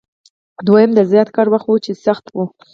دویم 0.65 0.91
د 0.95 0.99
زیات 1.11 1.29
کار 1.35 1.47
وخت 1.53 1.67
و 1.67 1.83
چې 1.85 1.91
سخت 2.05 2.25
و. 2.35 2.37